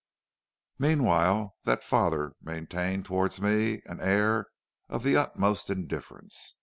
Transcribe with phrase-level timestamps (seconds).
[0.79, 4.47] "Meanwhile that father maintained towards me an air
[4.89, 6.55] of the utmost indifference.